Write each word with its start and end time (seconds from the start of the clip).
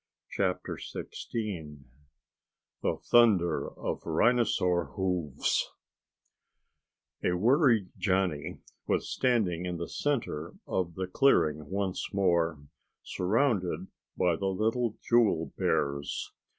CHAPTER 0.31 0.79
SIXTEEN 0.79 1.85
The 2.81 2.97
Thunder 3.11 3.69
of 3.69 4.01
Rhinosaur 4.03 4.85
Hooves 4.95 5.71
A 7.23 7.33
worried 7.33 7.89
Johnny 7.99 8.61
was 8.87 9.07
standing 9.13 9.67
in 9.67 9.77
the 9.77 9.87
center 9.87 10.55
of 10.65 10.95
the 10.95 11.05
clearing 11.05 11.69
once 11.69 12.11
more, 12.15 12.63
surrounded 13.03 13.89
by 14.17 14.35
the 14.37 14.47
little 14.47 14.97
jewel 15.07 15.53
bears. 15.55 16.31